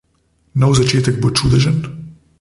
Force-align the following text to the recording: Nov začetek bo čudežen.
Nov 0.61 0.71
začetek 0.81 1.15
bo 1.21 1.29
čudežen. 1.37 1.77